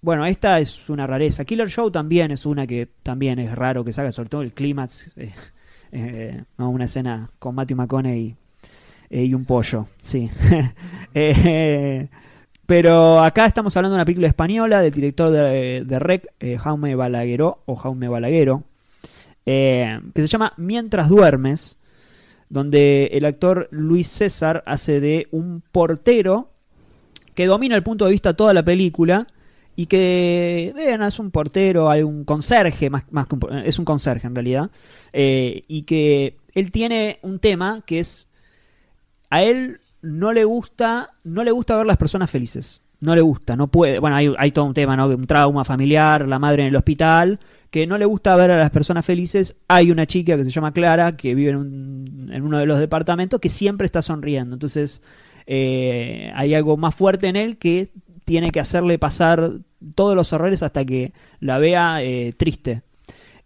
[0.00, 1.44] bueno, esta es una rareza.
[1.44, 5.12] Killer Show también es una que también es raro que salga, sobre todo el clímax.
[5.16, 5.32] eh,
[5.90, 8.36] eh, una escena con Matthew McConaughey
[9.10, 10.30] eh, y un pollo, sí.
[12.66, 17.74] Pero acá estamos hablando de una película española del director de, Rec, Jaume Balagueró, o
[17.74, 18.64] Jaume Balaguero,
[19.46, 21.78] que se llama Mientras duermes,
[22.50, 26.50] donde el actor Luis César hace de un portero
[27.34, 29.28] que domina el punto de vista toda la película
[29.80, 33.28] y que vean, es un portero, hay un conserje, más, más
[33.64, 34.72] es un conserje en realidad,
[35.12, 38.26] eh, y que él tiene un tema que es
[39.30, 42.80] a él no le gusta, no le gusta ver las personas felices.
[43.00, 44.00] No le gusta, no puede.
[44.00, 45.06] Bueno, hay, hay todo un tema, ¿no?
[45.06, 47.38] Un trauma familiar, la madre en el hospital,
[47.70, 49.58] que no le gusta ver a las personas felices.
[49.68, 52.80] Hay una chica que se llama Clara, que vive en, un- en uno de los
[52.80, 54.56] departamentos, que siempre está sonriendo.
[54.56, 55.02] Entonces,
[55.46, 57.90] eh, hay algo más fuerte en él que
[58.24, 59.52] tiene que hacerle pasar
[59.94, 62.82] todos los errores hasta que la vea eh, triste.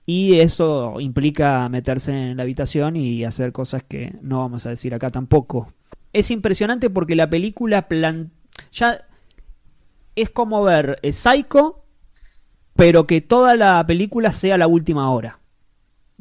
[0.04, 4.94] Y eso implica meterse en la habitación y hacer cosas que no vamos a decir
[4.94, 5.72] acá tampoco.
[6.12, 8.32] Es impresionante porque la película plan...
[8.72, 9.06] ya
[10.16, 11.84] es como ver eh, Psycho,
[12.74, 15.38] pero que toda la película sea la última hora.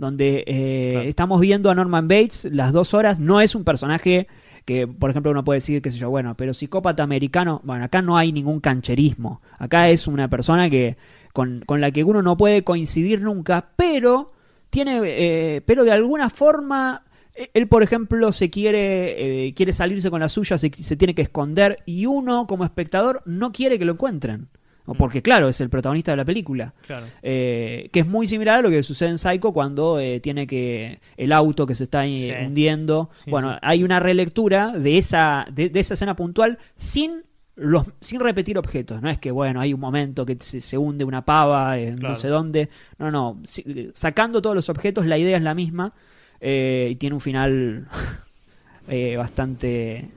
[0.01, 1.07] Donde eh, Claro.
[1.07, 3.19] estamos viendo a Norman Bates las dos horas.
[3.19, 4.25] No es un personaje
[4.65, 7.61] que, por ejemplo, uno puede decir, qué sé yo, bueno, pero psicópata americano.
[7.63, 9.41] Bueno, acá no hay ningún cancherismo.
[9.59, 10.97] Acá es una persona que
[11.33, 14.31] con, con la que uno no puede coincidir nunca, pero
[14.71, 17.03] tiene, eh, pero de alguna forma,
[17.35, 21.13] eh, él por ejemplo se quiere, eh, quiere salirse con la suya, se, se tiene
[21.13, 24.47] que esconder y uno como espectador no quiere que lo encuentren,
[24.85, 26.73] O porque claro es el protagonista de la película.
[26.87, 27.05] Claro.
[27.21, 30.99] Eh, que es muy similar a lo que sucede en Psycho cuando eh, tiene que
[31.17, 32.31] el auto que se está Sí.
[32.45, 33.09] hundiendo.
[33.23, 33.59] Sí, bueno, sí.
[33.61, 37.23] hay una relectura de esa, de, de esa escena puntual sin
[37.55, 39.01] los, sin repetir objetos.
[39.03, 42.13] No es que, bueno, hay un momento que se, se hunde una pava en Claro.
[42.13, 42.69] no sé dónde.
[42.97, 43.39] No, no.
[43.45, 45.93] si- sacando todos los objetos, la idea es la misma.
[46.39, 47.87] eh, y tiene un final
[48.87, 50.09] eh, bastante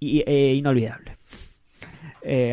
[0.00, 1.12] i- eh, inolvidable.
[2.28, 2.44] Eh,